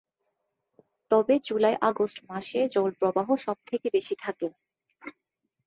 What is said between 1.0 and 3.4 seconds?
তবে, July- August মাসে জলপ্রবাহ